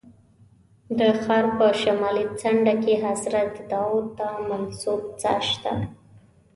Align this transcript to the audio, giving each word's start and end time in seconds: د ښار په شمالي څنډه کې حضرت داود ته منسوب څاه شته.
د 0.99 0.99
ښار 1.21 1.45
په 1.57 1.67
شمالي 1.81 2.25
څنډه 2.39 2.73
کې 2.83 2.93
حضرت 3.05 3.53
داود 3.71 4.05
ته 4.17 4.27
منسوب 4.47 5.01
څاه 5.21 5.41
شته. 5.49 5.73